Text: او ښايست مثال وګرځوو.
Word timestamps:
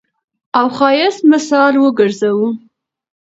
او 0.57 0.65
ښايست 0.77 1.21
مثال 1.31 1.73
وګرځوو. 1.77 2.47